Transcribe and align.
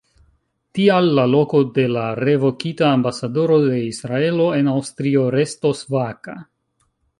Tial 0.77 1.09
la 1.19 1.25
loko 1.33 1.59
de 1.75 1.83
la 1.95 2.05
revokita 2.29 2.89
ambasadoro 2.93 3.59
de 3.67 3.77
Israelo 3.91 4.49
en 4.63 4.73
Aŭstrio 4.75 5.29
restos 5.39 5.87
vaka. 5.97 6.39